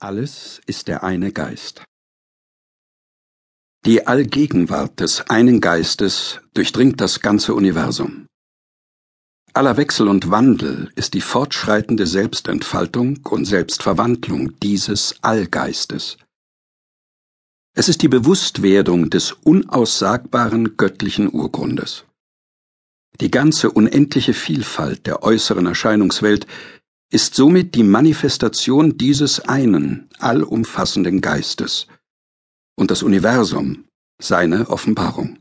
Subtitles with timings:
[0.00, 1.84] Alles ist der eine Geist.
[3.86, 8.26] Die Allgegenwart des einen Geistes durchdringt das ganze Universum.
[9.52, 16.16] Aller Wechsel und Wandel ist die fortschreitende Selbstentfaltung und Selbstverwandlung dieses Allgeistes.
[17.76, 22.04] Es ist die Bewusstwerdung des unaussagbaren göttlichen Urgrundes.
[23.20, 26.46] Die ganze unendliche Vielfalt der äußeren Erscheinungswelt
[27.10, 31.86] ist somit die Manifestation dieses einen, allumfassenden Geistes
[32.76, 33.84] und das Universum
[34.20, 35.38] seine Offenbarung.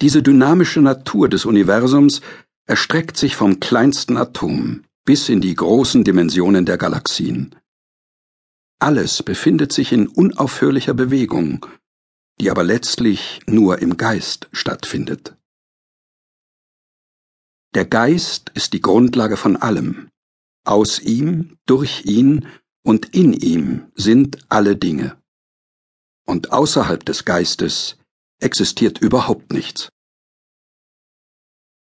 [0.00, 2.20] Diese dynamische Natur des Universums
[2.66, 7.54] erstreckt sich vom kleinsten Atom bis in die großen Dimensionen der Galaxien.
[8.80, 11.66] Alles befindet sich in unaufhörlicher Bewegung,
[12.40, 15.36] die aber letztlich nur im Geist stattfindet.
[17.74, 20.08] Der Geist ist die Grundlage von allem.
[20.64, 22.46] Aus ihm, durch ihn
[22.84, 25.20] und in ihm sind alle Dinge.
[26.24, 27.96] Und außerhalb des Geistes
[28.40, 29.88] existiert überhaupt nichts.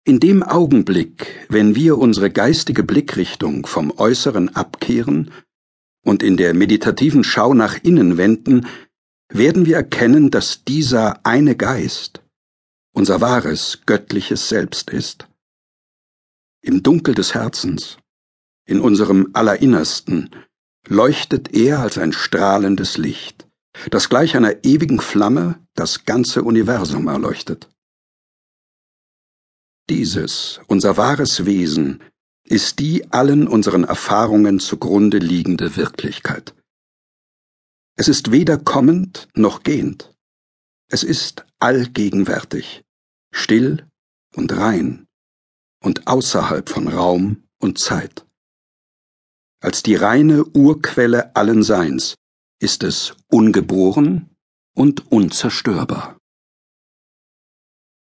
[0.06, 5.32] In dem Augenblick, wenn wir unsere geistige Blickrichtung vom Äußeren abkehren
[6.06, 8.66] und in der meditativen Schau nach innen wenden,
[9.28, 12.24] werden wir erkennen, dass dieser eine Geist
[12.94, 15.28] unser wahres göttliches Selbst ist
[16.62, 17.98] im Dunkel des Herzens,
[18.66, 20.30] in unserem Allerinnersten,
[20.88, 23.48] leuchtet er als ein strahlendes Licht,
[23.90, 27.70] das gleich einer ewigen Flamme das ganze Universum erleuchtet.
[29.90, 32.04] Dieses, unser wahres Wesen,
[32.46, 36.56] ist die allen unseren Erfahrungen zugrunde liegende Wirklichkeit.
[37.98, 40.14] Es ist weder kommend noch gehend.
[40.90, 42.84] Es ist allgegenwärtig,
[43.32, 43.88] still
[44.36, 45.08] und rein,
[45.84, 48.26] und außerhalb von Raum und Zeit.
[49.62, 52.16] Als die reine Urquelle allen Seins
[52.60, 54.30] ist es ungeboren
[54.76, 56.18] und unzerstörbar.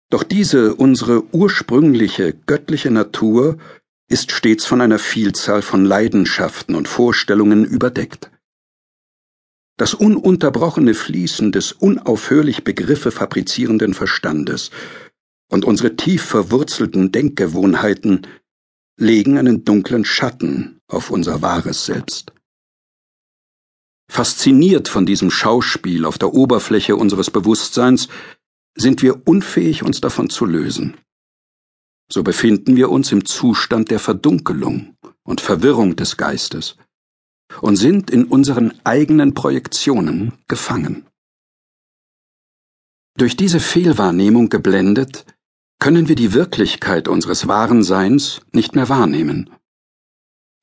[0.10, 3.58] Doch diese unsere ursprüngliche göttliche Natur
[4.08, 8.30] ist stets von einer Vielzahl von Leidenschaften und Vorstellungen überdeckt.
[9.78, 14.70] Das ununterbrochene Fließen des unaufhörlich Begriffe fabrizierenden Verstandes
[15.54, 18.26] und unsere tief verwurzelten Denkgewohnheiten
[19.00, 22.34] legen einen dunklen Schatten auf unser wahres Selbst.
[24.12, 28.08] Fasziniert von diesem Schauspiel auf der Oberfläche unseres Bewusstseins
[28.76, 30.98] sind wir unfähig, uns davon zu lösen.
[32.12, 36.78] So befinden wir uns im Zustand der Verdunkelung und Verwirrung des Geistes
[37.62, 41.06] und sind in unseren eigenen Projektionen gefangen.
[43.18, 45.26] Durch diese Fehlwahrnehmung geblendet,
[45.84, 49.50] können wir die Wirklichkeit unseres wahren Seins nicht mehr wahrnehmen.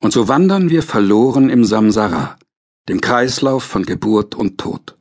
[0.01, 2.39] Und so wandern wir verloren im Samsara,
[2.89, 4.97] dem Kreislauf von Geburt und Tod.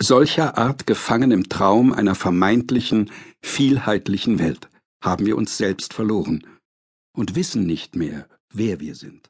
[0.00, 3.10] Solcher Art gefangen im Traum einer vermeintlichen,
[3.42, 4.70] vielheitlichen Welt
[5.04, 6.46] haben wir uns selbst verloren
[7.12, 9.28] und wissen nicht mehr, wer wir sind.